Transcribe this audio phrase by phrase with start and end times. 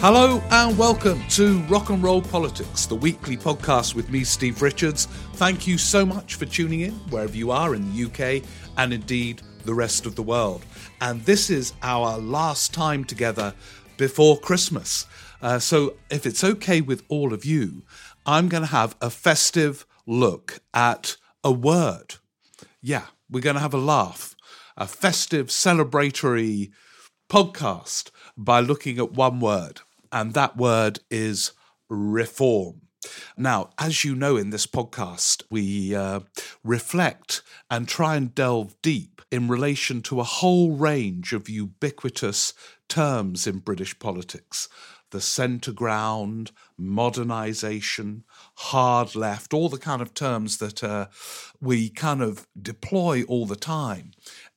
[0.00, 5.06] Hello and welcome to Rock and Roll Politics, the weekly podcast with me, Steve Richards.
[5.32, 9.40] Thank you so much for tuning in wherever you are in the UK and indeed
[9.64, 10.64] the rest of the world.
[11.00, 13.54] And this is our last time together
[13.96, 15.06] before Christmas.
[15.40, 17.82] Uh, so, if it's okay with all of you,
[18.26, 22.16] I'm going to have a festive look at a word.
[22.82, 24.36] Yeah, we're going to have a laugh,
[24.76, 26.70] a festive, celebratory
[27.28, 29.80] podcast by looking at one word
[30.16, 31.52] and that word is
[31.90, 32.80] reform.
[33.36, 36.20] Now, as you know, in this podcast, we uh,
[36.64, 42.54] reflect and try and delve deep in relation to a whole range of ubiquitous
[42.88, 44.70] terms in British politics
[45.12, 48.22] the centre ground, modernisation,
[48.56, 51.06] hard left, all the kind of terms that uh,
[51.60, 54.10] we kind of deploy all the time.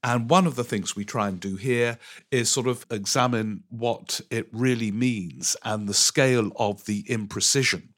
[0.04, 1.98] And one of the things we try and do here
[2.32, 7.90] is sort of examine what it really means and the scale of the imprecision.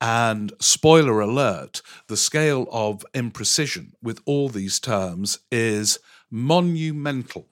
[0.00, 5.98] And spoiler alert, the scale of imprecision with all these terms is
[6.30, 7.48] monumental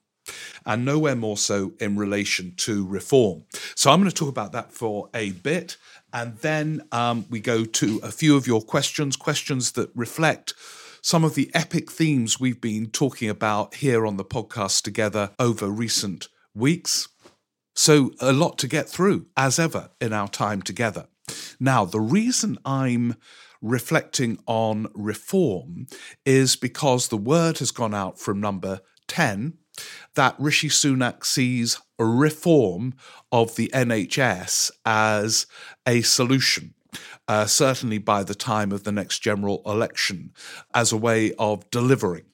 [0.65, 3.43] and nowhere more so in relation to reform.
[3.75, 5.77] So I'm going to talk about that for a bit.
[6.13, 10.53] And then um, we go to a few of your questions, questions that reflect
[11.05, 15.67] some of the epic themes we've been talking about here on the podcast together over
[15.67, 17.09] recent weeks.
[17.75, 21.05] So, a lot to get through, as ever, in our time together.
[21.59, 23.17] Now, the reason I'm
[23.61, 25.85] reflecting on reform
[26.25, 29.59] is because the word has gone out from number 10
[30.15, 32.95] that Rishi Sunak sees reform
[33.31, 35.45] of the NHS as
[35.85, 36.73] a solution
[37.27, 40.31] uh, certainly by the time of the next general election,
[40.73, 42.25] as a way of delivering,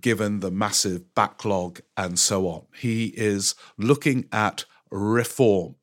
[0.00, 2.62] given the massive backlog and so on.
[2.76, 5.76] He is looking at reform.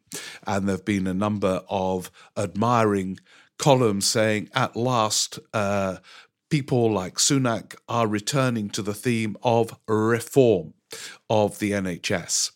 [0.46, 3.20] And there have been a number of admiring
[3.58, 5.98] columns saying, at last, uh,
[6.50, 10.74] people like Sunak are returning to the theme of reform
[11.30, 12.52] of the NHS.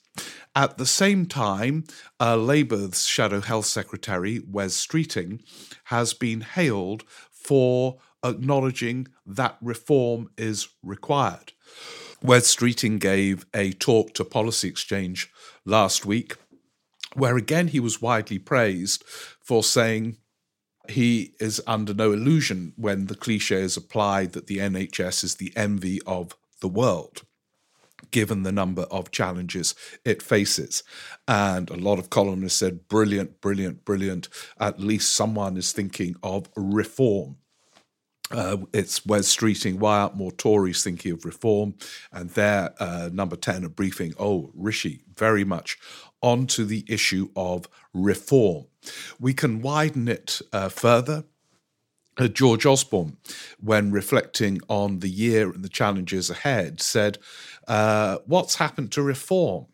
[0.55, 1.83] At the same time,
[2.17, 5.41] uh, Labour's Shadow Health Secretary, Wes Streeting,
[5.85, 11.51] has been hailed for acknowledging that reform is required.
[12.21, 15.29] Wes Streeting gave a talk to Policy Exchange
[15.65, 16.37] last week,
[17.13, 19.03] where again he was widely praised
[19.41, 20.17] for saying
[20.87, 25.51] he is under no illusion when the cliche is applied that the NHS is the
[25.57, 27.23] envy of the world
[28.15, 30.83] given the number of challenges it faces.
[31.27, 34.29] And a lot of columnists said, brilliant, brilliant, brilliant.
[34.57, 37.35] At least someone is thinking of reform.
[38.31, 41.75] Uh, it's Wes Streeting, why aren't more Tories thinking of reform?
[42.13, 45.77] And there, uh, number 10, a briefing, oh, Rishi, very much
[46.21, 48.67] onto the issue of reform.
[49.19, 51.25] We can widen it uh, further
[52.17, 53.17] uh, George Osborne,
[53.59, 57.17] when reflecting on the year and the challenges ahead, said,
[57.67, 59.67] uh, What's happened to reform?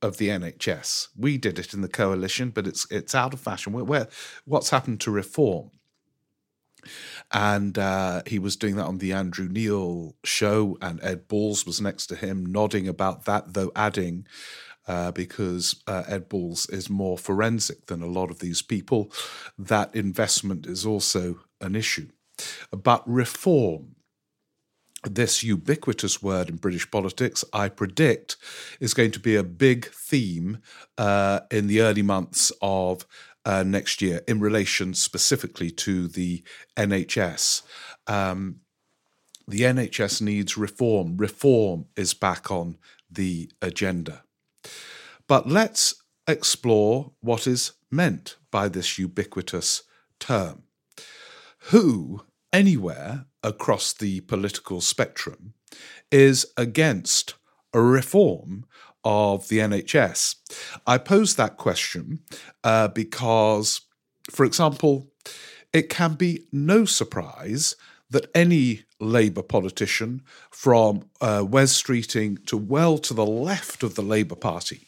[0.00, 3.72] Of the NHS, we did it in the coalition, but it's it's out of fashion.
[3.72, 4.08] Where, where
[4.44, 5.70] what's happened to reform?
[7.32, 11.80] And uh, he was doing that on the Andrew Neil show, and Ed Balls was
[11.80, 14.26] next to him, nodding about that, though adding,
[14.86, 19.12] uh, because uh, Ed Balls is more forensic than a lot of these people,
[19.58, 22.08] that investment is also an issue.
[22.70, 23.94] But reform,
[25.04, 28.36] this ubiquitous word in British politics, I predict,
[28.80, 30.58] is going to be a big theme
[30.96, 33.06] uh, in the early months of
[33.44, 36.42] uh, next year in relation specifically to the
[36.76, 37.62] NHS.
[38.06, 38.60] Um,
[39.48, 41.16] the NHS needs reform.
[41.16, 42.78] Reform is back on
[43.10, 44.22] the agenda.
[45.26, 49.82] But let's explore what is meant by this ubiquitous
[50.20, 50.62] term.
[51.70, 52.22] Who,
[52.52, 55.54] anywhere across the political spectrum,
[56.10, 57.34] is against
[57.72, 58.66] a reform
[59.04, 60.36] of the NHS?
[60.86, 62.20] I pose that question
[62.62, 63.80] uh, because,
[64.30, 65.10] for example,
[65.72, 67.76] it can be no surprise
[68.10, 74.02] that any Labour politician, from uh, Wes Streeting to well to the left of the
[74.02, 74.86] Labour Party,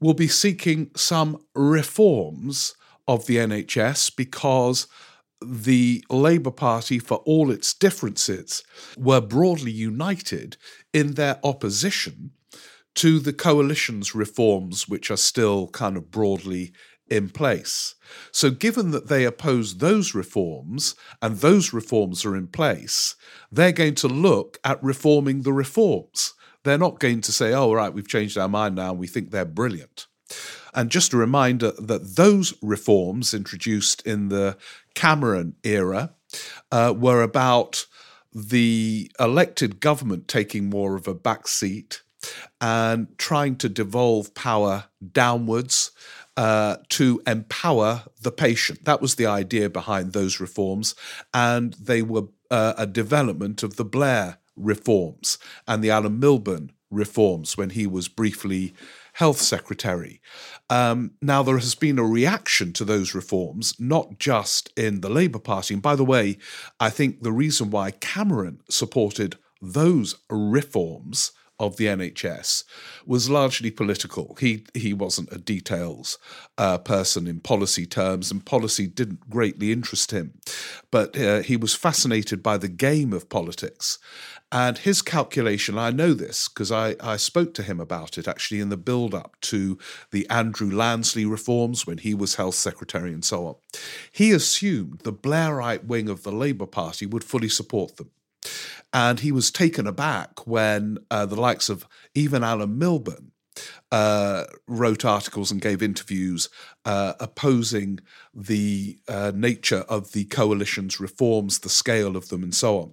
[0.00, 2.74] will be seeking some reforms
[3.06, 4.88] of the NHS because
[5.42, 8.62] the Labour Party, for all its differences,
[8.96, 10.56] were broadly united
[10.92, 12.30] in their opposition
[12.96, 16.72] to the coalition's reforms, which are still kind of broadly
[17.08, 17.94] in place.
[18.30, 23.16] So, given that they oppose those reforms and those reforms are in place,
[23.50, 26.34] they're going to look at reforming the reforms.
[26.62, 29.30] They're not going to say, oh, right, we've changed our mind now and we think
[29.30, 30.06] they're brilliant.
[30.74, 34.56] And just a reminder that those reforms introduced in the
[34.94, 36.14] Cameron era
[36.72, 37.86] uh, were about
[38.32, 42.00] the elected government taking more of a backseat
[42.60, 45.92] and trying to devolve power downwards
[46.36, 48.84] uh, to empower the patient.
[48.84, 50.94] That was the idea behind those reforms,
[51.32, 57.56] and they were uh, a development of the Blair reforms and the Alan Milburn reforms
[57.56, 58.74] when he was briefly
[59.14, 60.20] health secretary.
[60.68, 65.38] Um, now, there has been a reaction to those reforms, not just in the Labour
[65.38, 65.74] Party.
[65.74, 66.38] And by the way,
[66.80, 72.64] I think the reason why Cameron supported those reforms of the NHS
[73.06, 74.36] was largely political.
[74.40, 76.18] He he wasn't a details
[76.58, 80.34] uh, person in policy terms, and policy didn't greatly interest him.
[80.90, 83.98] But uh, he was fascinated by the game of politics.
[84.52, 88.60] And his calculation, I know this because I, I spoke to him about it actually
[88.60, 89.78] in the build up to
[90.12, 93.54] the Andrew Lansley reforms when he was health secretary and so on.
[94.12, 98.10] He assumed the Blairite wing of the Labour Party would fully support them.
[98.92, 103.32] And he was taken aback when uh, the likes of even Alan Milburn
[103.90, 106.48] uh, wrote articles and gave interviews
[106.84, 108.00] uh, opposing
[108.32, 112.92] the uh, nature of the coalition's reforms, the scale of them, and so on.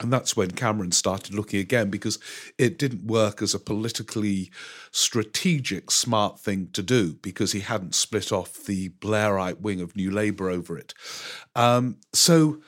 [0.00, 2.20] And that's when Cameron started looking again because
[2.56, 4.50] it didn't work as a politically
[4.92, 10.10] strategic, smart thing to do because he hadn't split off the Blairite wing of New
[10.10, 10.94] Labour over it.
[11.56, 12.60] Um, so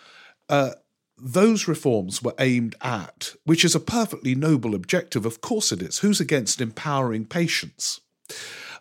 [0.49, 0.73] uh,
[1.17, 5.99] those reforms were aimed at, which is a perfectly noble objective, of course it is.
[5.99, 8.01] Who's against empowering patients?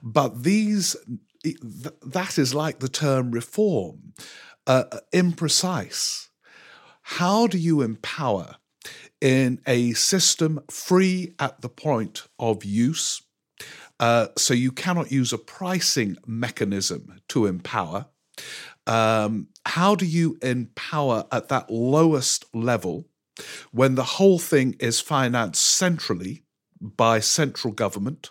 [0.01, 0.95] But these,
[1.43, 4.13] that is like the term reform,
[4.65, 6.28] uh, imprecise.
[7.13, 8.57] How do you empower
[9.19, 13.23] in a system free at the point of use?
[13.99, 18.05] Uh, so you cannot use a pricing mechanism to empower.
[18.85, 23.07] Um, how do you empower at that lowest level
[23.71, 26.43] when the whole thing is financed centrally
[26.79, 28.29] by central government,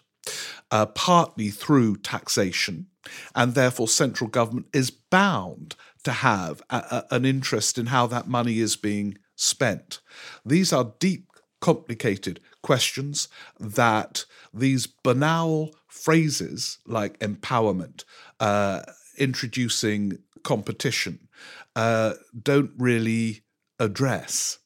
[0.71, 2.87] uh, partly through taxation,
[3.35, 5.75] and therefore central government is bound
[6.05, 6.77] to have a,
[7.11, 10.00] a, an interest in how that money is being spent?
[10.45, 11.27] These are deep,
[11.61, 14.25] complicated questions that
[14.55, 18.05] these banal phrases like empowerment,
[18.41, 18.83] uh,
[19.17, 21.29] introducing competition,
[21.77, 23.43] uh, don't really
[23.79, 24.59] address.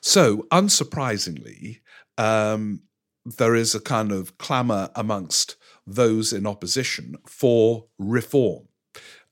[0.00, 1.80] So, unsurprisingly,
[2.16, 2.82] um,
[3.24, 8.68] there is a kind of clamour amongst those in opposition for reform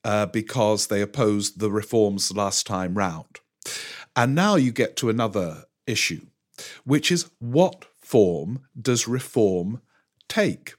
[0.05, 3.41] uh, because they opposed the reforms last time round.
[4.15, 6.27] And now you get to another issue,
[6.85, 9.81] which is what form does reform
[10.29, 10.75] take?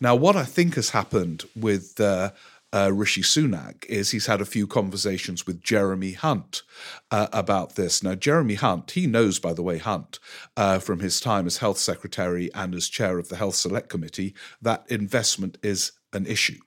[0.00, 2.32] Now, what I think has happened with uh,
[2.72, 6.62] uh, Rishi Sunak is he's had a few conversations with Jeremy Hunt
[7.10, 8.02] uh, about this.
[8.02, 10.18] Now, Jeremy Hunt, he knows, by the way, Hunt,
[10.56, 14.34] uh, from his time as health secretary and as chair of the Health Select Committee,
[14.60, 16.58] that investment is an issue.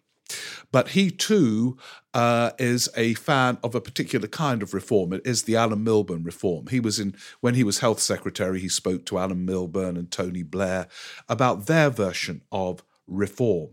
[0.71, 1.77] But he too
[2.13, 5.13] uh, is a fan of a particular kind of reform.
[5.13, 6.67] It is the Alan Milburn reform.
[6.67, 8.59] He was in when he was health secretary.
[8.59, 10.87] He spoke to Alan Milburn and Tony Blair
[11.29, 13.69] about their version of reform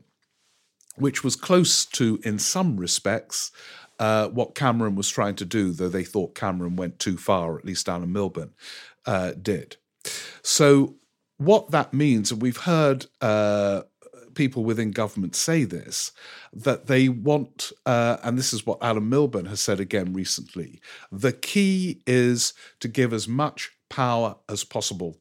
[0.97, 3.51] which was close to, in some respects,
[3.99, 7.65] uh, what Cameron was trying to do, though they thought Cameron went too far, at
[7.65, 8.53] least Alan Milburn
[9.07, 9.77] uh, did.
[10.43, 10.97] So,
[11.39, 13.83] what that means, and we've heard uh,
[14.35, 16.13] people within government say this,
[16.53, 20.81] that they want, uh, and this is what Alan Milburn has said again recently
[21.11, 25.19] the key is to give as much power as possible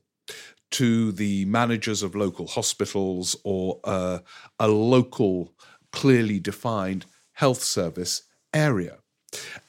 [0.71, 4.19] to the managers of local hospitals or uh,
[4.59, 5.53] a local,
[5.91, 8.23] clearly defined health service
[8.53, 8.97] area.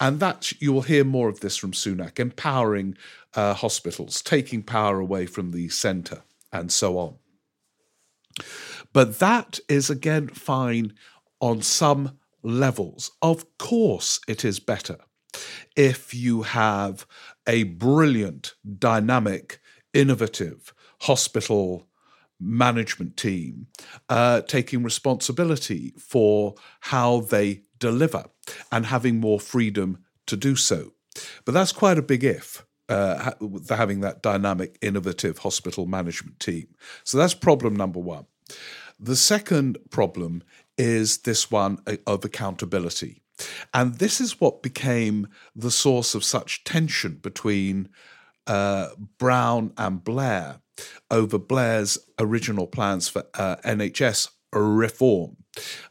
[0.00, 2.96] And that you will hear more of this from Sunak, empowering
[3.34, 7.16] uh, hospitals, taking power away from the centre, and so on.
[8.92, 10.94] But that is again fine
[11.40, 13.12] on some levels.
[13.22, 14.98] Of course, it is better
[15.76, 17.06] if you have
[17.46, 19.60] a brilliant, dynamic,
[19.94, 21.86] innovative hospital
[22.40, 23.66] management team
[24.08, 28.24] uh, taking responsibility for how they deliver
[28.70, 30.92] and having more freedom to do so.
[31.44, 32.64] But that's quite a big if.
[32.88, 33.32] Uh,
[33.70, 36.66] having that dynamic, innovative hospital management team.
[37.04, 38.26] So that's problem number one.
[38.98, 40.42] The second problem
[40.76, 43.22] is this one uh, of accountability.
[43.72, 47.88] And this is what became the source of such tension between
[48.46, 50.61] uh, Brown and Blair
[51.10, 55.36] over Blair's original plans for uh, NHS reform,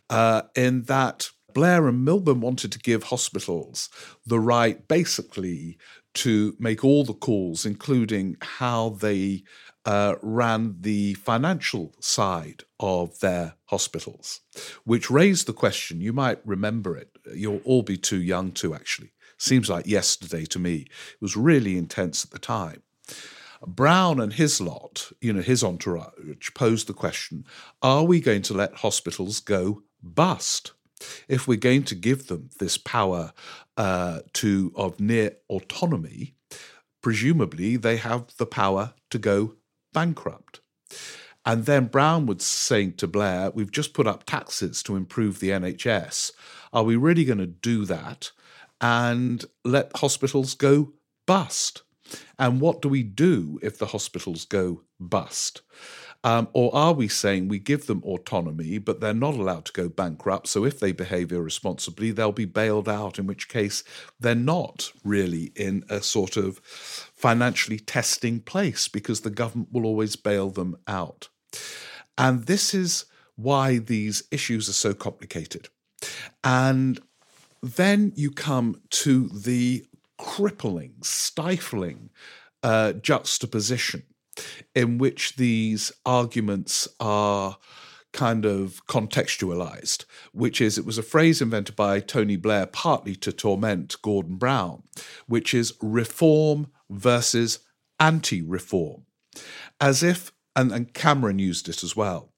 [0.10, 3.90] uh, in that Blair and Milburn wanted to give hospitals
[4.26, 5.78] the right, basically,
[6.14, 9.44] to make all the calls, including how they
[9.86, 14.42] uh, ran the financial side of their hospitals,
[14.84, 16.02] which raised the question.
[16.02, 17.10] You might remember it.
[17.34, 19.14] You'll all be too young to actually.
[19.38, 20.76] Seems like yesterday to me.
[20.82, 22.84] It was really intense at the time.
[23.66, 27.46] Brown and his lot, you know, his entourage, posed the question
[27.82, 30.72] are we going to let hospitals go bust?
[31.28, 33.34] If we're going to give them this power
[33.78, 36.36] uh, to of near autonomy,
[37.02, 39.56] presumably they have the power to go
[39.94, 40.62] bankrupt.
[41.44, 45.50] And then Brown was saying to Blair, We've just put up taxes to improve the
[45.50, 46.32] NHS.
[46.72, 48.32] Are we really going to do that
[48.80, 50.94] and let hospitals go
[51.26, 51.82] bust?
[52.42, 55.62] And what do we do if the hospitals go bust?
[56.24, 59.90] Um, or are we saying we give them autonomy, but they're not allowed to go
[59.90, 60.48] bankrupt?
[60.48, 63.84] So if they behave irresponsibly, they'll be bailed out, in which case
[64.20, 70.16] they're not really in a sort of financially testing place because the government will always
[70.16, 71.30] bail them out.
[72.18, 73.06] And this is
[73.36, 75.70] why these issues are so complicated.
[76.44, 77.00] And
[77.62, 79.86] then you come to the
[80.22, 82.12] crippling, stifling
[82.62, 84.04] uh, juxtaposition
[84.76, 87.58] in which these arguments are
[88.14, 93.32] kind of contextualized, which is it was a phrase invented by Tony Blair partly to
[93.32, 94.84] torment Gordon Brown,
[95.26, 97.60] which is reform versus
[98.00, 99.06] anti reform.
[99.80, 102.32] As if, and, and Cameron used it as well.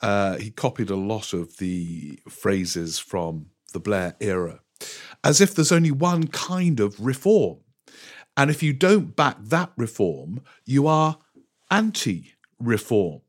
[0.00, 4.62] Uh, he copied a lot of the phrases from the Blair era
[5.22, 7.58] as if there's only one kind of reform.
[8.36, 11.18] And if you don't back that reform, you are
[11.70, 13.20] anti reform.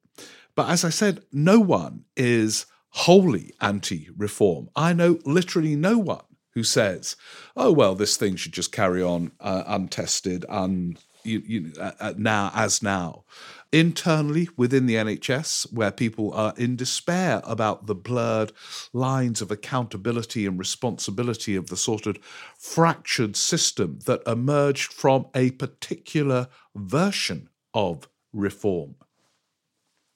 [0.55, 4.69] But as I said, no one is wholly anti reform.
[4.75, 7.15] I know literally no one who says,
[7.55, 12.51] oh, well, this thing should just carry on uh, untested, un, you, you, uh, now
[12.53, 13.23] as now
[13.71, 18.51] internally within the NHS, where people are in despair about the blurred
[18.93, 22.17] lines of accountability and responsibility of the sort of
[22.57, 28.95] fractured system that emerged from a particular version of reform.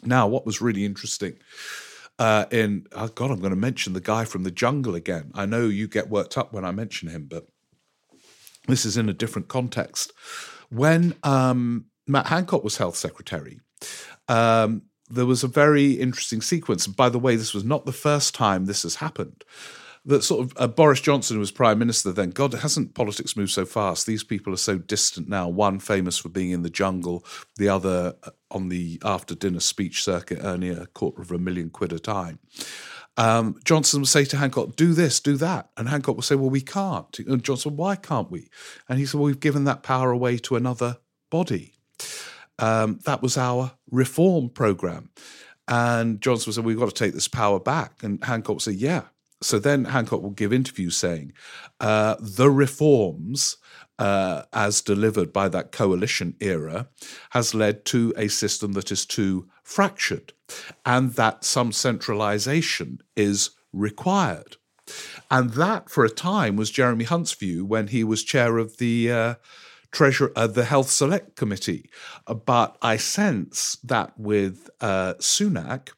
[0.03, 1.37] Now, what was really interesting.
[2.17, 5.31] Uh, in oh God, I'm going to mention the guy from the jungle again.
[5.33, 7.47] I know you get worked up when I mention him, but
[8.67, 10.13] this is in a different context.
[10.69, 13.59] When um, Matt Hancock was health secretary,
[14.27, 16.87] um, there was a very interesting sequence.
[16.87, 19.43] By the way, this was not the first time this has happened.
[20.07, 22.29] That sort of uh, Boris Johnson was prime minister then.
[22.29, 24.05] God, hasn't politics moved so fast?
[24.05, 25.47] These people are so distant now.
[25.47, 27.25] One famous for being in the jungle,
[27.57, 31.71] the other uh, on the after dinner speech circuit earning a quarter of a million
[31.71, 32.37] quid a time.
[33.17, 36.51] Um, Johnson would say to Hancock, "Do this, do that," and Hancock would say, "Well,
[36.51, 38.49] we can't." And Johnson, "Why can't we?"
[38.87, 40.97] And he said, "Well, we've given that power away to another
[41.31, 41.74] body."
[42.59, 45.09] Um, that was our reform program.
[45.67, 48.03] And Johnson said, We've got to take this power back.
[48.03, 49.03] And Hancock said, Yeah.
[49.41, 51.33] So then Hancock will give interviews saying,
[51.79, 53.57] uh, The reforms,
[53.97, 56.87] uh, as delivered by that coalition era,
[57.31, 60.33] has led to a system that is too fractured
[60.85, 64.57] and that some centralization is required.
[65.31, 69.11] And that, for a time, was Jeremy Hunt's view when he was chair of the
[69.11, 69.35] uh,
[69.95, 71.89] Treasure, uh, the Health Select Committee.
[72.27, 75.93] Uh, but I sense that with uh, Sunak,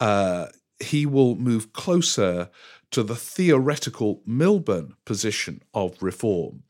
[0.00, 0.46] uh,
[0.80, 2.48] he will move closer
[2.90, 6.62] to the theoretical Milburn position of reform,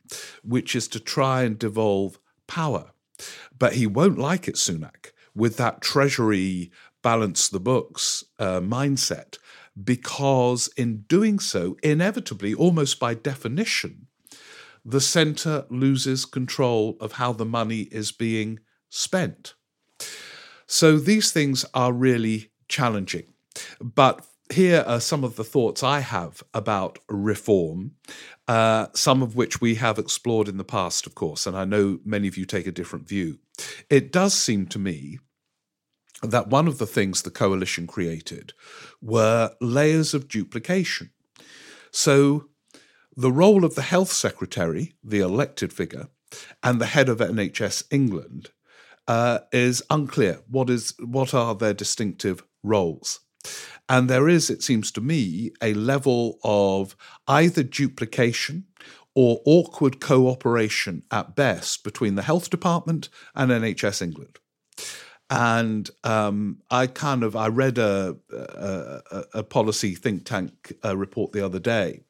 [0.42, 2.90] which is to try and devolve power.
[3.56, 6.72] But he won't like it, Sunak, with that Treasury
[7.02, 9.38] balance the books uh, mindset,
[9.84, 14.07] because in doing so, inevitably, almost by definition,
[14.88, 19.52] the centre loses control of how the money is being spent.
[20.66, 23.34] So these things are really challenging.
[23.80, 27.96] But here are some of the thoughts I have about reform,
[28.46, 31.98] uh, some of which we have explored in the past, of course, and I know
[32.02, 33.40] many of you take a different view.
[33.90, 35.18] It does seem to me
[36.22, 38.54] that one of the things the coalition created
[39.02, 41.10] were layers of duplication.
[41.90, 42.48] So
[43.18, 46.08] the role of the health secretary, the elected figure,
[46.62, 48.50] and the head of NHS England
[49.08, 50.38] uh, is unclear.
[50.48, 53.18] What is what are their distinctive roles?
[53.88, 56.94] And there is, it seems to me, a level of
[57.26, 58.66] either duplication
[59.16, 64.38] or awkward cooperation at best between the health department and NHS England.
[65.28, 71.32] And um, I kind of I read a, a, a policy think tank uh, report
[71.32, 72.02] the other day,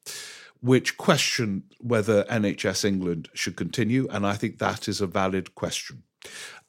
[0.61, 6.03] which questioned whether NHS England should continue, and I think that is a valid question.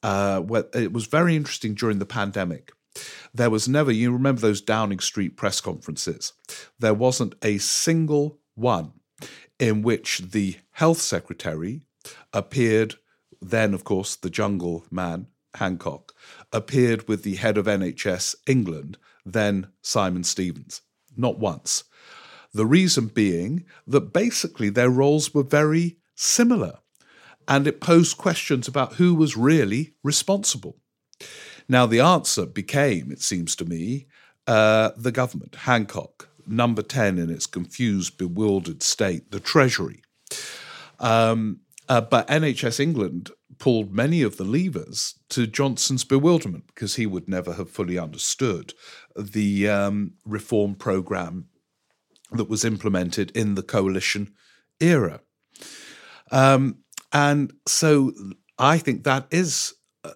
[0.04, 0.42] Uh,
[0.74, 2.72] it was very interesting during the pandemic
[3.34, 6.34] there was never, you remember those Downing Street press conferences,
[6.80, 8.94] there wasn't a single one
[9.60, 11.82] in which the health secretary
[12.34, 12.96] appeared,
[13.42, 16.14] then, of course, the jungle man, Hancock,
[16.52, 20.82] appeared with the head of NHS England, then Simon Stevens.
[21.16, 21.84] Not once.
[22.54, 26.80] The reason being that basically their roles were very similar,
[27.48, 30.78] and it posed questions about who was really responsible.
[31.68, 34.08] Now, the answer became, it seems to me,
[34.48, 40.02] uh, the government, Hancock, number 10 in its confused, bewildered state, the Treasury.
[41.00, 47.06] Um, uh, but NHS England pulled many of the levers to Johnson's bewilderment because he
[47.06, 48.74] would never have fully understood
[49.16, 51.49] the um, reform programme
[52.32, 54.34] that was implemented in the coalition
[54.80, 55.22] era.
[56.32, 56.80] Um,
[57.12, 58.12] and so
[58.58, 59.74] I think that is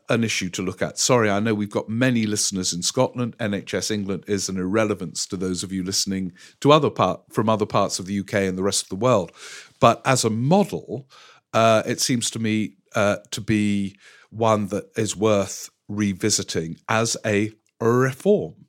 [0.09, 0.97] an issue to look at.
[0.97, 3.37] Sorry, I know we've got many listeners in Scotland.
[3.37, 7.65] NHS England is an irrelevance to those of you listening to other part from other
[7.65, 9.31] parts of the UK and the rest of the world.
[9.79, 11.09] But as a model,
[11.53, 13.97] uh, it seems to me uh, to be
[14.29, 18.65] one that is worth revisiting as a reform.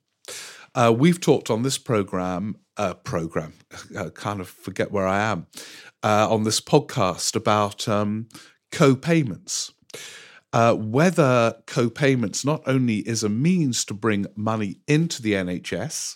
[0.73, 3.53] Uh, we've talked on this program, uh, program,
[3.97, 5.47] I kind of forget where I am,
[6.03, 8.27] uh, on this podcast about um,
[8.71, 9.71] co-payments
[10.55, 16.15] uh, whether co-payments not only is a means to bring money into the NHS,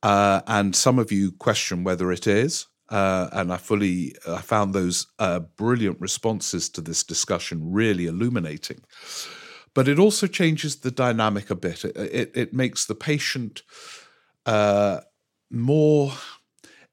[0.00, 4.74] uh, and some of you question whether it is, uh, and I fully I found
[4.74, 8.78] those uh, brilliant responses to this discussion really illuminating.
[9.74, 11.84] But it also changes the dynamic a bit.
[11.84, 13.62] It, it, it makes the patient
[15.50, 16.12] more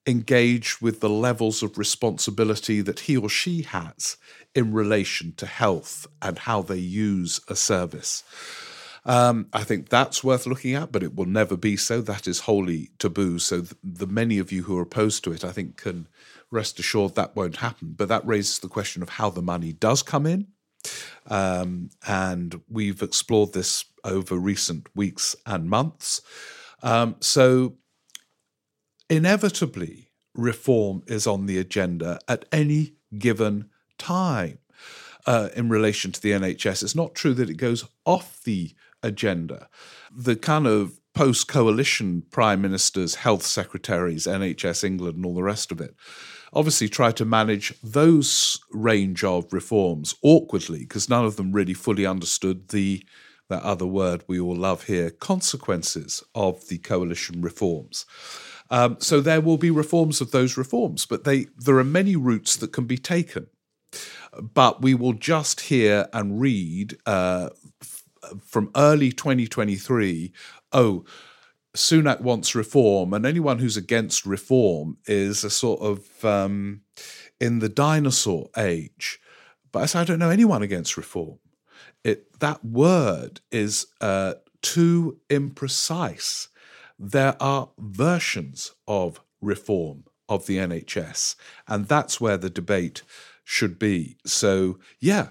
[0.08, 4.18] engaged with the levels of responsibility that he or she has
[4.54, 8.24] in relation to health and how they use a service.
[9.04, 12.02] Um, I think that's worth looking at, but it will never be so.
[12.02, 13.38] That is wholly taboo.
[13.40, 16.08] So the, the many of you who are opposed to it, I think, can
[16.50, 17.94] rest assured that won't happen.
[17.96, 20.48] But that raises the question of how the money does come in.
[21.28, 26.22] Um, and we've explored this over recent weeks and months.
[26.82, 27.78] Um, so
[29.10, 34.60] inevitably, reform is on the agenda at any given time
[35.26, 36.84] uh, in relation to the NHS.
[36.84, 39.70] It's not true that it goes off the agenda.
[40.12, 45.72] The kind of post coalition prime ministers, health secretaries, NHS England, and all the rest
[45.72, 45.96] of it
[46.56, 52.06] obviously try to manage those range of reforms awkwardly because none of them really fully
[52.06, 53.04] understood the
[53.48, 58.06] that other word we all love here consequences of the coalition reforms.
[58.70, 62.56] Um, so there will be reforms of those reforms, but they there are many routes
[62.58, 63.48] that can be taken.
[64.42, 67.50] But we will just hear and read uh,
[68.44, 70.34] from early 2023
[70.74, 71.06] oh,
[71.76, 76.82] Sunak wants reform, and anyone who's against reform is a sort of um,
[77.40, 79.20] in the dinosaur age.
[79.72, 81.40] But I I don't know anyone against reform.
[82.04, 86.48] It that word is uh, too imprecise.
[86.98, 91.36] There are versions of reform of the NHS.
[91.68, 93.04] And that's where the debate
[93.44, 94.18] should be.
[94.26, 95.30] So, yeah,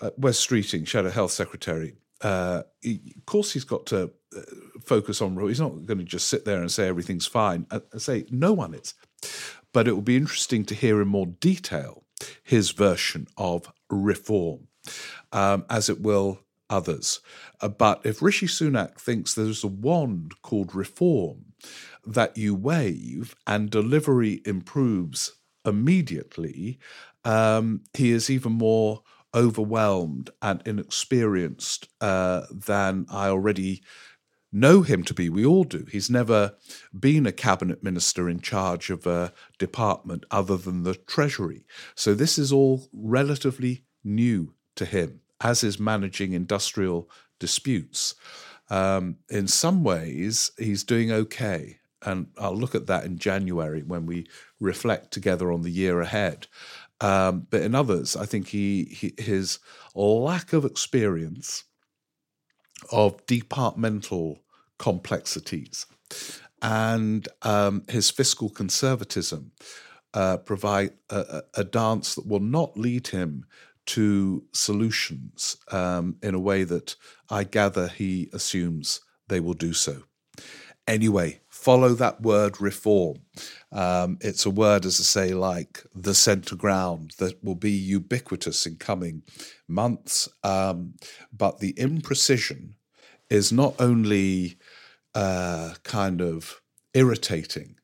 [0.00, 4.40] uh, Wes Streeting, Shadow Health Secretary, uh, he, of course he's got to uh,
[4.84, 7.66] focus on, he's not going to just sit there and say everything's fine.
[7.70, 8.94] I, I say no one is.
[9.72, 12.04] But it will be interesting to hear in more detail
[12.42, 14.68] his version of reform,
[15.32, 17.20] um, as it will others.
[17.62, 21.54] Uh, but if Rishi Sunak thinks there's a wand called reform
[22.04, 25.32] that you wave and delivery improves
[25.64, 26.78] immediately,
[27.24, 29.02] um, he is even more
[29.34, 33.82] overwhelmed and inexperienced uh, than I already
[34.52, 35.30] know him to be.
[35.30, 35.86] We all do.
[35.90, 36.54] He's never
[36.98, 41.64] been a cabinet minister in charge of a department other than the Treasury.
[41.94, 47.08] So this is all relatively new to him, as is managing industrial
[47.42, 48.14] disputes.
[48.70, 51.80] Um, in some ways, he's doing okay.
[52.02, 54.28] And I'll look at that in January when we
[54.60, 56.46] reflect together on the year ahead.
[57.00, 59.58] Um, but in others, I think he, he his
[59.94, 61.64] lack of experience
[62.92, 64.38] of departmental
[64.78, 65.86] complexities
[66.62, 69.50] and um, his fiscal conservatism
[70.14, 73.46] uh, provide a, a, dance that will not lead him
[73.86, 76.94] to solutions um, in a way that
[77.30, 80.04] I gather he assumes they will do so.
[80.86, 83.18] Anyway, follow that word reform.
[83.70, 88.66] Um, it's a word, as I say, like the centre ground that will be ubiquitous
[88.66, 89.22] in coming
[89.68, 90.28] months.
[90.42, 90.94] Um,
[91.32, 92.74] but the imprecision
[93.30, 94.58] is not only
[95.14, 96.60] uh, kind of
[96.94, 97.76] irritating,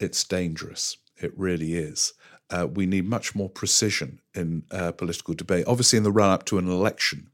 [0.00, 0.96] it's dangerous.
[1.20, 2.14] It really is.
[2.52, 5.64] Uh, we need much more precision in uh, political debate.
[5.66, 7.30] Obviously, in the run up to an election,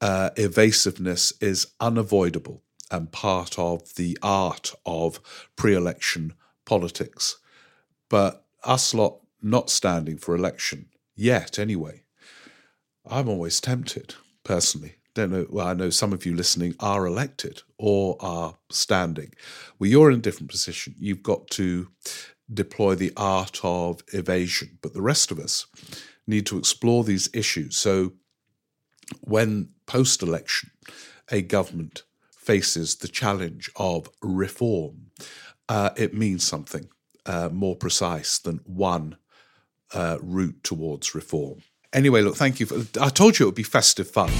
[0.00, 5.20] uh, evasiveness is unavoidable and part of the art of
[5.56, 7.38] pre election politics.
[8.10, 12.02] But us lot not standing for election yet, anyway,
[13.06, 14.96] I'm always tempted, personally.
[15.14, 19.32] Don't know, well, I know some of you listening are elected or are standing.
[19.78, 20.96] Well, you're in a different position.
[20.98, 21.88] You've got to
[22.52, 25.66] deploy the art of evasion, but the rest of us
[26.26, 27.76] need to explore these issues.
[27.76, 28.12] So,
[29.20, 30.70] when post election
[31.30, 35.10] a government faces the challenge of reform,
[35.68, 36.88] uh, it means something
[37.26, 39.16] uh, more precise than one
[39.92, 41.62] uh, route towards reform.
[41.92, 42.66] Anyway, look, thank you.
[42.66, 44.30] For, I told you it would be festive fun.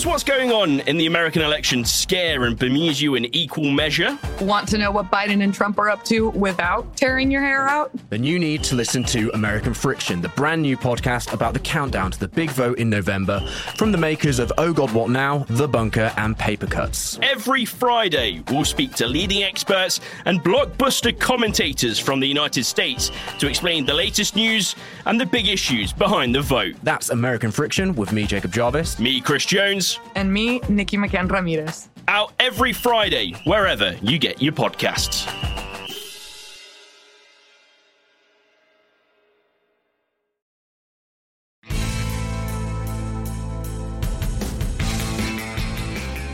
[0.00, 4.18] Does what's going on in the American election scare and bemuse you in equal measure?
[4.40, 7.90] Want to know what Biden and Trump are up to without tearing your hair out?
[8.08, 12.12] Then you need to listen to American Friction, the brand new podcast about the countdown
[12.12, 15.68] to the big vote in November from the makers of Oh God What Now, The
[15.68, 17.18] Bunker, and Paper Cuts.
[17.20, 23.46] Every Friday, we'll speak to leading experts and blockbuster commentators from the United States to
[23.46, 26.76] explain the latest news and the big issues behind the vote.
[26.82, 28.98] That's American Friction with me, Jacob Jarvis.
[28.98, 31.88] Me, Chris Jones and me, Nikki McCann Ramirez.
[32.08, 35.26] Out every Friday, wherever you get your podcasts.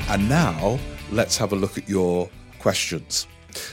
[0.09, 0.79] And now
[1.11, 3.27] let's have a look at your questions.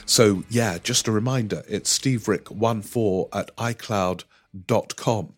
[0.06, 5.34] So, yeah, just a reminder it's steverick14 at icloud.com.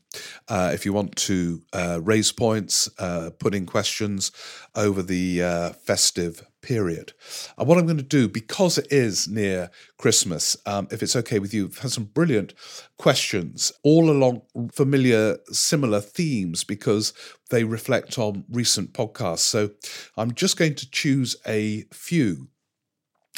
[0.47, 4.31] Uh, if you want to uh, raise points, uh, put in questions
[4.75, 7.13] over the uh, festive period.
[7.57, 11.37] And what I'm going to do, because it is near Christmas, um, if it's okay
[11.39, 12.53] with you, I've had some brilliant
[12.97, 14.41] questions all along
[14.73, 17.13] familiar, similar themes because
[17.51, 19.39] they reflect on recent podcasts.
[19.39, 19.71] So
[20.17, 22.47] I'm just going to choose a few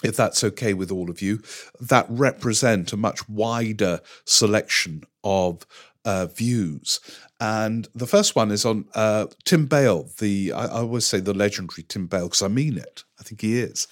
[0.03, 1.41] if that's okay with all of you,
[1.79, 5.65] that represent a much wider selection of
[6.07, 7.01] uh, views.
[7.39, 11.33] And the first one is on uh, Tim Bale, the I, I, always say the
[11.33, 13.03] legendary Tim Bale because I mean it.
[13.19, 13.87] I think he is.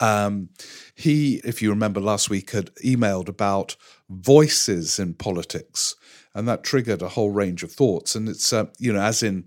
[0.00, 0.48] Um,
[0.94, 3.76] he, if you remember last week, had emailed about
[4.08, 5.94] voices in politics,
[6.34, 8.14] and that triggered a whole range of thoughts.
[8.14, 9.44] And it's uh, you know as in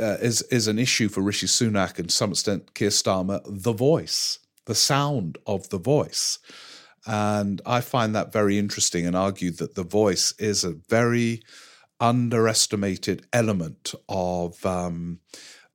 [0.00, 3.72] uh, is is an issue for Rishi Sunak and to some extent Keir Starmer, the
[3.72, 6.38] voice, the sound of the voice.
[7.06, 11.42] And I find that very interesting and argue that the voice is a very
[11.98, 15.20] underestimated element of um,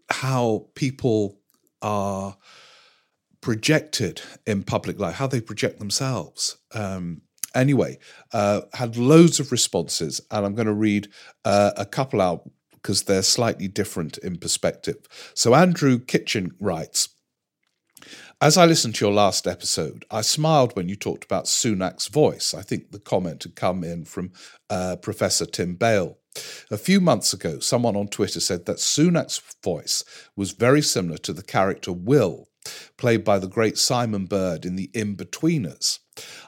[0.10, 1.40] how people
[1.82, 2.38] are
[3.42, 6.58] projected in public life, how they project themselves.
[6.74, 7.22] Um,
[7.54, 7.98] anyway,
[8.34, 11.10] uh, had loads of responses, and I'm going to read
[11.44, 14.98] uh, a couple out because they're slightly different in perspective.
[15.34, 17.10] So, Andrew Kitchen writes,
[18.42, 22.54] As I listened to your last episode, I smiled when you talked about Sunak's voice.
[22.54, 24.34] I think the comment had come in from
[24.70, 26.18] uh, Professor Tim Bale.
[26.70, 30.04] A few months ago, someone on Twitter said that Sunak's voice
[30.36, 32.50] was very similar to the character Will,
[32.98, 36.00] played by the great Simon Bird in The Inbetweeners.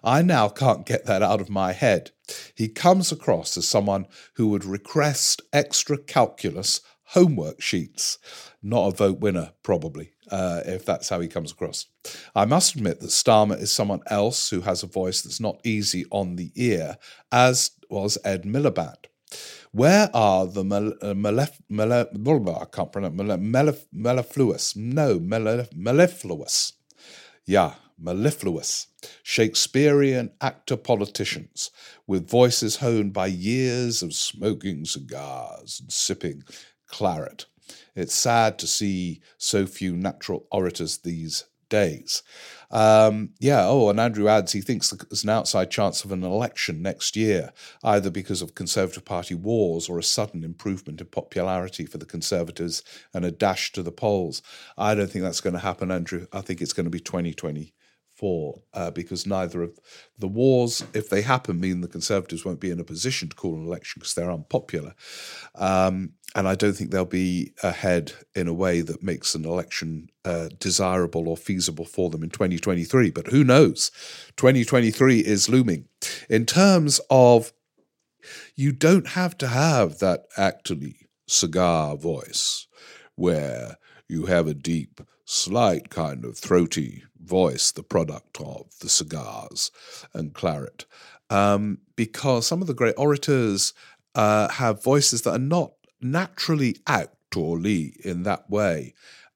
[0.04, 2.12] I now can't get that out of my head.
[2.54, 8.20] He comes across as someone who would request extra calculus homework sheets.
[8.62, 11.86] Not a vote winner, probably, uh, if that's how he comes across.
[12.36, 16.06] I must admit that Starmer is someone else who has a voice that's not easy
[16.12, 16.98] on the ear,
[17.32, 19.06] as was Ed Miliband.
[19.72, 24.76] Where are the malef, malef, I can't pronounce malef, mellifluous?
[24.76, 26.74] No, mellifluous.
[27.46, 28.88] Yeah, mellifluous.
[29.24, 31.72] Shakespearean actor politicians
[32.08, 36.44] with voices honed by years of smoking cigars and sipping
[36.88, 37.46] claret.
[37.96, 42.24] It's sad to see so few natural orators these days.
[42.70, 46.82] Um, yeah, oh, and Andrew adds he thinks there's an outside chance of an election
[46.82, 47.52] next year,
[47.84, 52.84] either because of Conservative Party wars or a sudden improvement in popularity for the Conservatives
[53.14, 54.42] and a dash to the polls.
[54.78, 56.28] I don't think that's going to happen, Andrew.
[56.34, 57.74] I think it's going to be 2020
[58.18, 59.80] for uh, because neither of
[60.18, 63.56] the wars, if they happen, mean the Conservatives won't be in a position to call
[63.56, 64.96] an election because they're unpopular.
[65.54, 70.10] Um, and I don't think they'll be ahead in a way that makes an election
[70.24, 73.10] uh, desirable or feasible for them in 2023.
[73.10, 73.90] But who knows?
[74.38, 75.86] 2023 is looming.
[76.30, 77.54] In terms of,
[78.56, 82.68] you don't have to have that actually cigar voice
[83.16, 89.72] where you have a deep, slight kind of throaty voice, the product of the cigars
[90.14, 90.86] and claret.
[91.32, 93.74] Um, because some of the great orators
[94.14, 98.94] uh, have voices that are not naturally act actorly in that way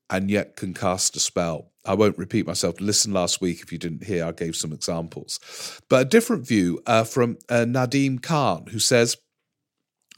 [0.10, 1.72] and yet can cast a spell.
[1.86, 2.80] I won't repeat myself.
[2.80, 5.40] Listen last week if you didn't hear, I gave some examples.
[5.90, 9.18] But a different view uh, from uh, Nadim Khan, who says,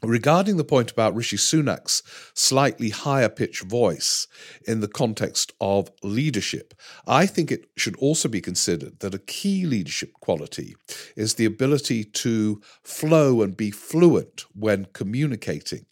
[0.01, 2.03] Regarding the point about Rishi Sunak's
[2.33, 4.27] slightly higher pitched voice
[4.67, 6.73] in the context of leadership,
[7.07, 10.75] I think it should also be considered that a key leadership quality
[11.15, 15.85] is the ability to flow and be fluent when communicating.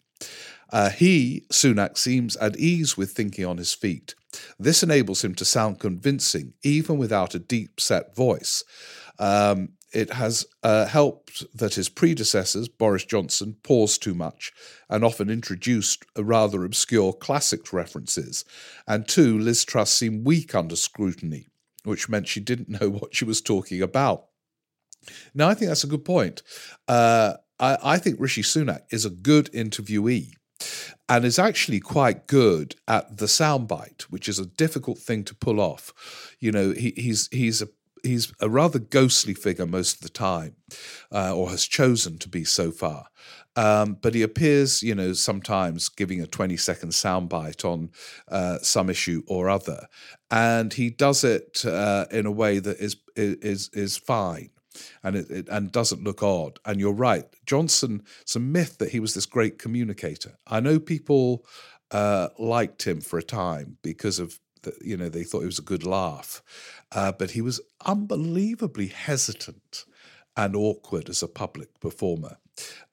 [0.70, 4.14] Uh, he, Sunak, seems at ease with thinking on his feet.
[4.58, 8.64] This enables him to sound convincing, even without a deep set voice.
[9.18, 14.52] Um, it has uh, helped that his predecessors, Boris Johnson, paused too much
[14.88, 18.46] and often introduced rather obscure classic references.
[18.88, 21.48] And two, Liz Truss seemed weak under scrutiny,
[21.84, 24.26] which meant she didn't know what she was talking about.
[25.34, 26.42] Now, I think that's a good point.
[26.88, 30.32] Uh, I, I think Rishi Sunak is a good interviewee
[31.08, 35.60] and is actually quite good at the soundbite, which is a difficult thing to pull
[35.60, 35.92] off.
[36.38, 37.68] You know, he, he's he's a
[38.02, 40.56] he's a rather ghostly figure most of the time,
[41.12, 43.06] uh, or has chosen to be so far.
[43.54, 47.90] Um, but he appears, you know, sometimes giving a 20 second soundbite on
[48.28, 49.88] uh, some issue or other.
[50.30, 54.50] And he does it uh, in a way that is, is, is fine
[55.02, 56.58] and it, it, and doesn't look odd.
[56.64, 58.02] And you're right, Johnson.
[58.20, 60.38] It's a myth that he was this great communicator.
[60.46, 61.44] I know people
[61.90, 65.58] uh, liked him for a time because of the, you know they thought he was
[65.58, 66.42] a good laugh,
[66.92, 69.84] uh, but he was unbelievably hesitant
[70.36, 72.38] and awkward as a public performer.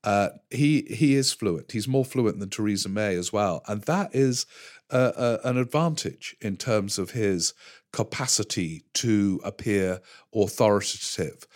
[0.04, 1.72] Uh, he he is fluent.
[1.72, 4.46] He's more fluent than Theresa May as well, and that is
[4.92, 7.54] uh, uh, an advantage in terms of his
[7.92, 10.00] capacity to appear
[10.34, 11.48] authoritative.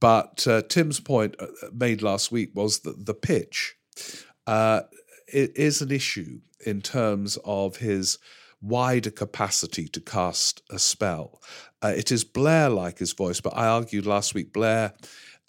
[0.00, 3.76] But uh, Tim's point uh, made last week was that the pitch
[4.46, 4.82] uh,
[5.26, 8.18] is an issue in terms of his
[8.60, 11.40] wider capacity to cast a spell.
[11.82, 14.94] Uh, it is Blair like his voice, but I argued last week Blair.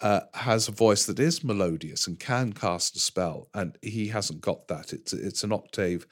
[0.02, 4.40] Uh, has a voice that is melodious and can cast a spell, and he hasn't
[4.40, 4.94] got that.
[4.94, 6.06] It's it's an octave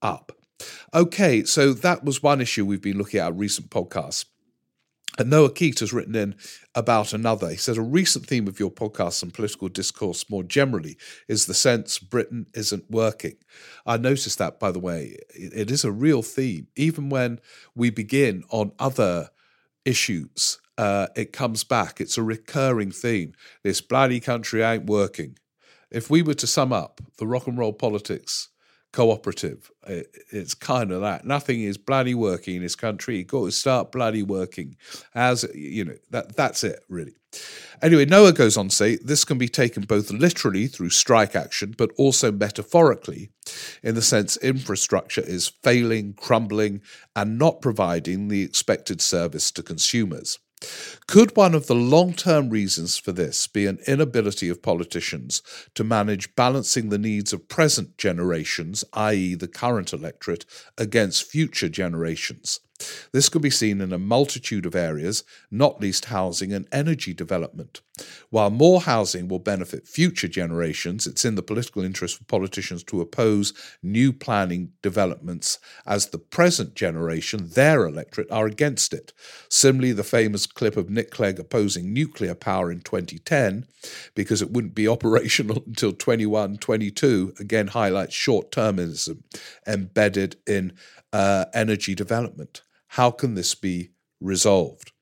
[0.00, 0.32] up.
[0.92, 4.26] Okay, so that was one issue we've been looking at in recent podcasts.
[5.16, 6.34] And Noah Keat has written in
[6.74, 7.48] about another.
[7.48, 10.96] He says, A recent theme of your podcast and political discourse more generally
[11.28, 13.36] is the sense Britain isn't working.
[13.86, 15.18] I noticed that, by the way.
[15.30, 16.66] It is a real theme.
[16.74, 17.40] Even when
[17.76, 19.30] we begin on other
[19.84, 22.00] issues, uh, it comes back.
[22.00, 23.34] It's a recurring theme.
[23.62, 25.38] This bloody country ain't working.
[25.92, 28.48] If we were to sum up the rock and roll politics
[28.94, 29.72] cooperative.
[29.86, 31.26] It's kind of that.
[31.26, 33.18] Nothing is bloody working in this country.
[33.18, 34.76] You've got to start bloody working.
[35.14, 37.14] As you know, that that's it really.
[37.82, 41.74] Anyway, Noah goes on to say this can be taken both literally through strike action,
[41.76, 43.30] but also metaphorically,
[43.82, 46.80] in the sense infrastructure is failing, crumbling,
[47.16, 50.38] and not providing the expected service to consumers.
[51.06, 55.42] Could one of the long term reasons for this be an inability of politicians
[55.74, 60.44] to manage balancing the needs of present generations, i.e., the current electorate,
[60.78, 62.60] against future generations?
[63.12, 67.80] This could be seen in a multitude of areas, not least housing and energy development.
[68.30, 73.00] While more housing will benefit future generations, it's in the political interest for politicians to
[73.00, 79.12] oppose new planning developments as the present generation, their electorate, are against it.
[79.48, 83.66] Similarly, the famous clip of Nick Clegg opposing nuclear power in 2010
[84.16, 89.22] because it wouldn't be operational until 21 22 again highlights short termism
[89.66, 90.72] embedded in
[91.12, 92.62] uh, energy development.
[92.94, 94.92] How can this be resolved?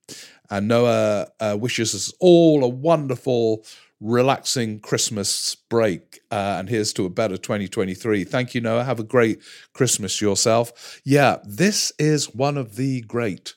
[0.49, 3.63] And Noah uh, wishes us all a wonderful,
[3.99, 6.19] relaxing Christmas break.
[6.31, 8.23] Uh, and here's to a better 2023.
[8.23, 8.83] Thank you, Noah.
[8.83, 11.01] Have a great Christmas yourself.
[11.05, 13.53] Yeah, this is one of the great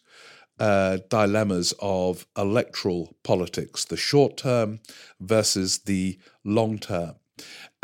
[0.61, 4.81] uh, dilemmas of electoral politics the short term
[5.19, 7.15] versus the long term.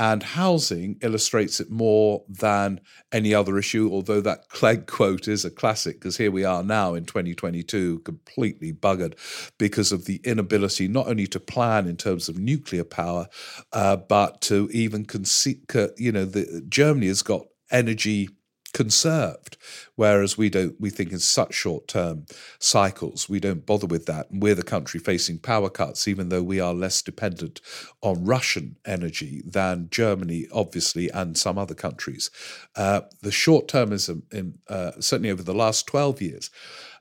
[0.02, 2.80] And housing illustrates it more than
[3.12, 6.94] any other issue, although that Clegg quote is a classic, because here we are now
[6.94, 9.14] in 2022, completely buggered
[9.58, 13.28] because of the inability not only to plan in terms of nuclear power,
[13.72, 15.60] uh, but to even conceive,
[15.96, 18.28] you know, the, Germany has got energy
[18.72, 19.56] conserved
[19.96, 22.24] whereas we don't we think in such short term
[22.58, 24.30] cycles we don't bother with that.
[24.30, 27.60] And we're the country facing power cuts even though we are less dependent
[28.00, 32.30] on russian energy than germany obviously and some other countries.
[32.74, 36.50] Uh, the short termism in uh, certainly over the last 12 years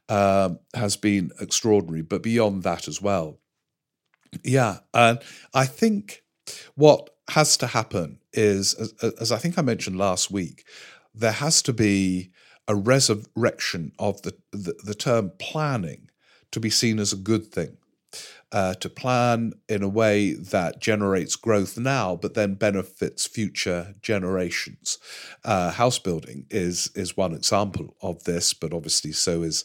[0.09, 3.39] uh, has been extraordinary but beyond that as well.
[4.43, 5.19] Yeah and
[5.53, 6.23] i think
[6.75, 10.65] what has to happen is as, as i think i mentioned last week
[11.13, 12.31] there has to be
[12.67, 16.09] a resurrection of the, the, the term planning
[16.51, 17.77] to be seen as a good thing.
[18.53, 24.97] Uh, to plan in a way that generates growth now, but then benefits future generations.
[25.45, 29.63] Uh, house building is is one example of this, but obviously so is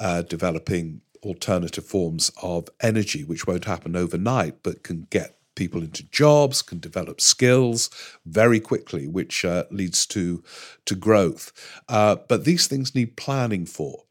[0.00, 6.04] uh, developing alternative forms of energy, which won't happen overnight, but can get people into
[6.10, 7.90] jobs, can develop skills
[8.26, 10.42] very quickly, which uh, leads to
[10.86, 11.52] to growth.
[11.88, 14.04] Uh, but these things need planning for.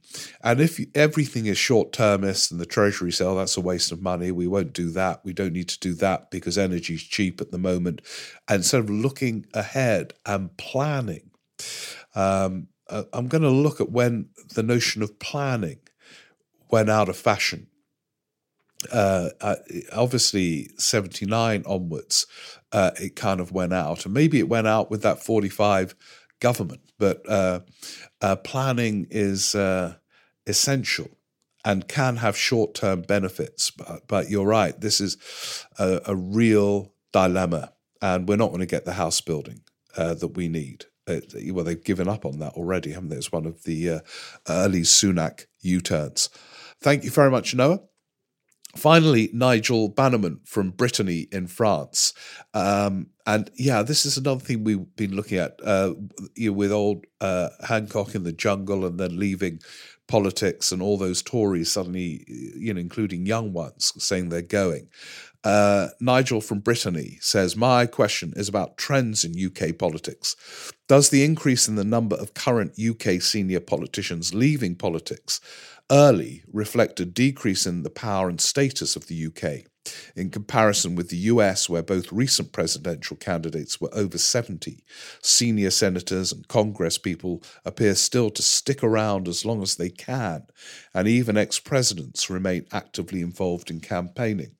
[0.44, 4.32] And if everything is short termist and the treasury sale, that's a waste of money.
[4.32, 5.22] We won't do that.
[5.24, 8.02] We don't need to do that because energy is cheap at the moment.
[8.48, 11.32] And instead of looking ahead and planning,
[12.16, 15.80] um, uh, I'm going to look at when the notion of planning
[16.70, 17.68] went out of fashion
[18.92, 19.56] uh, uh,
[19.92, 22.28] obviously 79 onwards,
[22.72, 24.06] uh, it kind of went out.
[24.06, 25.96] And maybe it went out with that 45
[26.40, 27.62] government, but uh,
[28.22, 29.56] uh, planning is
[30.46, 31.10] essential
[31.66, 33.72] and can have short term benefits.
[33.72, 35.18] But, but, you're right, this is
[35.80, 39.62] a, a, real dilemma, and we're not going to get the house building
[39.96, 40.86] that we need.
[41.08, 43.16] well, they've given up on that already, haven't they?
[43.16, 44.02] It's one of the
[44.50, 46.30] early Sunak U turns.
[46.82, 47.80] Thank you very much, Noah.
[48.76, 52.14] Finally, Nigel Bannerman from Brittany in France.
[52.54, 55.94] Um, and yeah, this is another thing we've been looking at uh,
[56.36, 59.60] you know, with old uh, Hancock in the jungle and then leaving
[60.08, 64.90] politics and all those Tories suddenly, you know, including young ones, saying they're going.
[65.44, 70.36] Uh, Nigel from Brittany says, My question is about trends in UK politics.
[70.88, 75.42] Does the increase in the number of current UK senior politicians leaving politics
[75.92, 79.66] early reflect a decrease in the power and status of the UK
[80.16, 84.84] in comparison with the US, where both recent presidential candidates were over 70.
[85.22, 90.46] Senior senators and Congress people appear still to stick around as long as they can,
[90.94, 94.56] and even ex presidents remain actively involved in campaigning.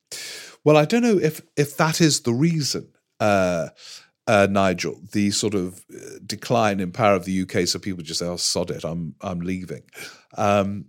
[0.64, 2.90] Well, I don't know if, if that is the reason.
[3.20, 3.70] Uh,
[4.26, 8.22] uh, Nigel, the sort of uh, decline in power of the UK, so people just
[8.22, 9.84] say, "Oh, sod it, I'm I'm leaving."
[10.38, 10.86] Um,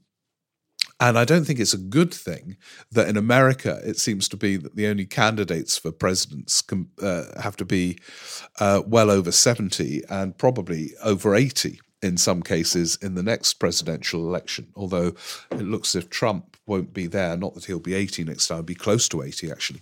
[1.00, 2.56] and I don't think it's a good thing
[2.92, 7.40] that in America it seems to be that the only candidates for presidents can, uh,
[7.40, 7.98] have to be
[8.60, 14.20] uh, well over 70 and probably over 80 in some cases in the next presidential
[14.20, 14.68] election.
[14.76, 15.14] Although
[15.50, 18.64] it looks as if Trump won't be there, not that he'll be 80 next time,
[18.64, 19.80] be close to 80 actually,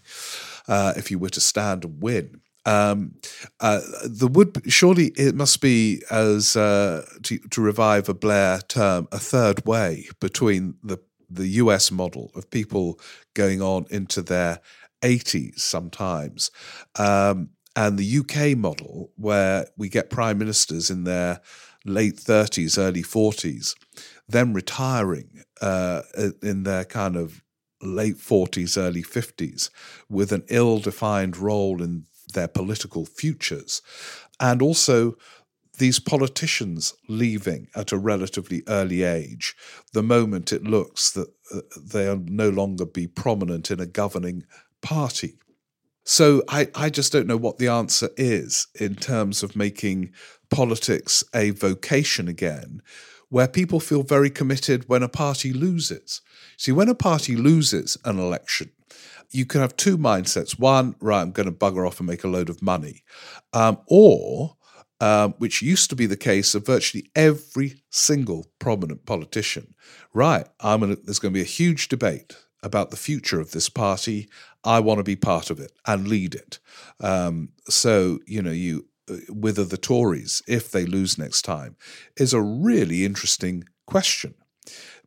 [0.68, 2.40] uh, if he were to stand and win.
[2.64, 3.14] Um,
[3.58, 9.08] uh, the would surely it must be as uh, to, to revive a Blair term
[9.10, 10.98] a third way between the
[11.28, 13.00] the US model of people
[13.34, 14.60] going on into their
[15.02, 16.50] 80s sometimes
[16.98, 21.40] um, and the UK model where we get prime ministers in their
[21.84, 23.74] late 30s early 40s
[24.28, 26.02] then retiring uh,
[26.42, 27.42] in their kind of
[27.82, 29.70] late 40s early 50s
[30.08, 33.83] with an ill defined role in their political futures,
[34.39, 35.16] and also
[35.78, 39.57] these politicians leaving at a relatively early age,
[39.93, 44.45] the moment it looks that uh, they'll no longer be prominent in a governing
[44.83, 45.39] party.
[46.05, 50.12] So I, I just don't know what the answer is in terms of making
[50.51, 52.83] politics a vocation again,
[53.28, 56.20] where people feel very committed when a party loses.
[56.59, 58.70] See, when a party loses an election,
[59.33, 60.59] you can have two mindsets.
[60.59, 63.03] One, right, I'm going to bugger off and make a load of money.
[63.53, 64.57] Um, or,
[65.01, 69.74] um, which used to be the case of virtually every single prominent politician,
[70.14, 73.68] right, I'm gonna, there's going to be a huge debate about the future of this
[73.68, 74.28] party.
[74.64, 76.61] I want to be part of it and lead it.
[77.01, 81.76] Um, so, you know, you uh, whether the Tories, if they lose next time,
[82.16, 84.35] is a really interesting question.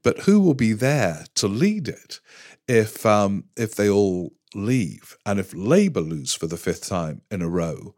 [0.03, 2.19] But who will be there to lead it
[2.67, 7.41] if um, if they all leave and if Labour lose for the fifth time in
[7.41, 7.95] a row,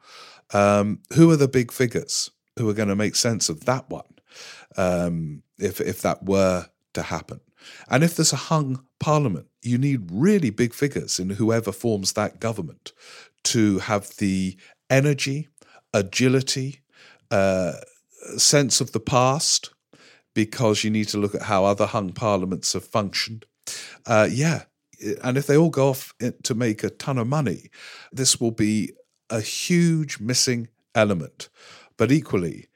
[0.53, 4.03] um, who are the big figures who are going to make sense of that one?
[4.76, 7.39] Um, if if that were to happen,
[7.89, 12.39] and if there's a hung parliament, you need really big figures in whoever forms that
[12.39, 12.93] government
[13.45, 14.57] to have the
[14.89, 15.47] energy,
[15.93, 16.82] agility,
[17.32, 17.74] uh,
[18.38, 19.74] sense of the past,
[20.34, 23.45] because you need to look at how other hung parliaments have functioned
[24.05, 24.63] uh, yeah,
[25.24, 26.13] and if they all go off
[26.43, 27.70] to make a ton of money,
[28.11, 28.93] this will be
[29.30, 31.49] a huge missing element.
[31.97, 32.68] But equally,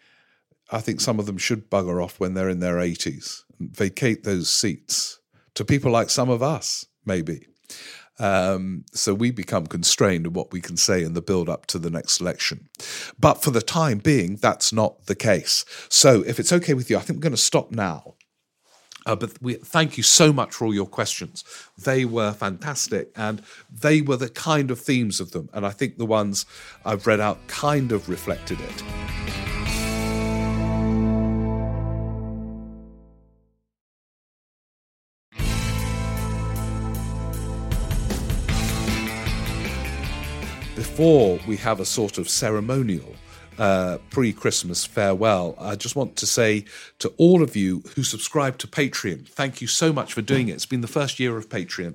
[0.71, 4.23] I think some of them should bugger off when they're in their 80s and vacate
[4.23, 5.19] those seats
[5.55, 7.47] to people like some of us, maybe.
[8.19, 11.79] Um, so we become constrained in what we can say in the build up to
[11.79, 12.69] the next election.
[13.19, 15.65] But for the time being, that's not the case.
[15.89, 18.15] So if it's okay with you, I think we're going to stop now
[19.05, 21.43] uh, but we, thank you so much for all your questions.
[21.77, 23.41] They were fantastic, and
[23.71, 25.49] they were the kind of themes of them.
[25.53, 26.45] And I think the ones
[26.85, 28.83] I've read out kind of reflected it.
[40.75, 43.15] Before we have a sort of ceremonial
[43.61, 46.65] uh, pre Christmas farewell, I just want to say
[46.97, 50.53] to all of you who subscribe to Patreon, thank you so much for doing it.
[50.53, 51.93] It's been the first year of Patreon,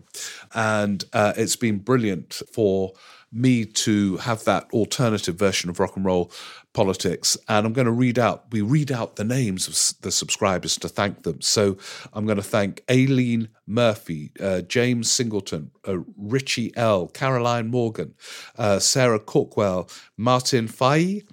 [0.55, 2.93] and uh, it's been brilliant for
[3.33, 6.31] me to have that alternative version of rock and roll
[6.73, 7.37] politics.
[7.49, 10.89] And I'm going to read out, we read out the names of the subscribers to
[10.89, 11.41] thank them.
[11.41, 11.79] So
[12.13, 18.15] I'm going to thank Aileen Murphy, uh, James Singleton, uh, Richie L., Caroline Morgan,
[18.59, 21.25] uh, Sarah Corkwell, Martin Fay.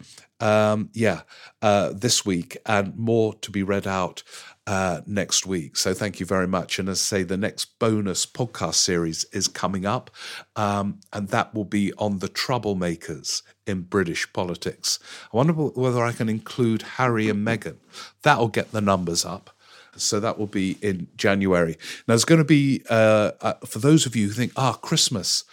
[0.43, 1.21] Um, yeah,
[1.61, 4.23] uh, this week, and more to be read out
[4.67, 5.77] uh, next week.
[5.77, 6.79] So thank you very much.
[6.79, 10.11] And as I say, the next bonus podcast series is coming up,
[10.57, 14.99] um, and that will be on the troublemakers in British politics.
[15.33, 17.77] I wonder whether I can include Harry and Meghan.
[18.23, 19.49] That'll get the numbers up.
[19.95, 21.77] So that will be in January.
[22.07, 25.45] Now, there's going to be, uh, uh, for those of you who think, ah, Christmas,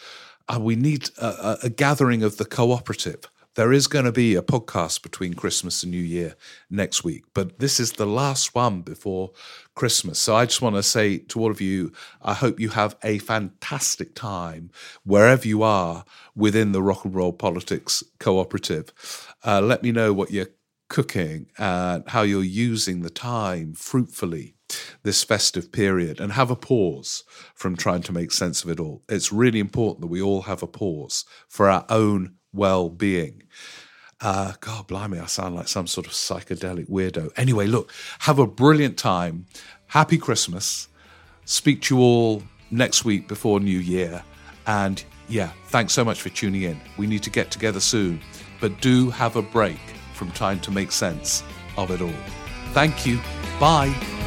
[0.48, 3.20] uh, we need a, a gathering of the cooperative.
[3.56, 6.36] There is going to be a podcast between Christmas and New Year
[6.70, 9.32] next week, but this is the last one before
[9.74, 10.20] Christmas.
[10.20, 11.90] So I just want to say to all of you,
[12.22, 14.70] I hope you have a fantastic time
[15.02, 16.04] wherever you are
[16.36, 18.92] within the Rock and Roll Politics Cooperative.
[19.44, 20.46] Uh, let me know what you're
[20.88, 24.54] cooking and how you're using the time fruitfully
[25.02, 27.24] this festive period and have a pause
[27.56, 29.02] from trying to make sense of it all.
[29.08, 33.42] It's really important that we all have a pause for our own well being.
[34.20, 37.30] Uh, God blimey, I sound like some sort of psychedelic weirdo.
[37.36, 37.90] Anyway, look,
[38.20, 39.46] have a brilliant time.
[39.86, 40.88] Happy Christmas.
[41.46, 44.22] Speak to you all next week before New Year.
[44.66, 46.80] And yeah, thanks so much for tuning in.
[46.98, 48.20] We need to get together soon,
[48.60, 49.80] but do have a break
[50.14, 51.42] from trying to make sense
[51.78, 52.12] of it all.
[52.72, 53.18] Thank you.
[53.58, 54.19] Bye.